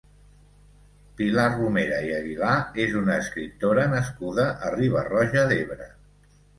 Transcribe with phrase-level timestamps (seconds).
[1.19, 2.55] Pilar Romera i Aguilà
[2.87, 5.93] és una escriptora nascuda a Riba-roja d'Ebre.